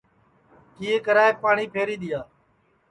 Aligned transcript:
کیئے 0.75 0.95
کرائیپ 1.05 1.35
پاٹؔی 1.41 1.65
پھری 1.73 1.95
دؔیا 2.01 2.21